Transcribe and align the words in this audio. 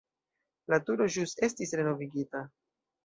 La 0.73 0.79
turo 0.87 1.07
ĵus 1.17 1.35
estis 1.49 1.75
renovigita. 1.81 2.43